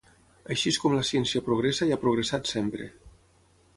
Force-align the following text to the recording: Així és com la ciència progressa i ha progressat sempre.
Així 0.53 0.71
és 0.73 0.79
com 0.85 0.95
la 0.95 1.03
ciència 1.09 1.43
progressa 1.49 1.91
i 1.91 1.93
ha 1.97 2.01
progressat 2.07 2.51
sempre. 2.53 2.89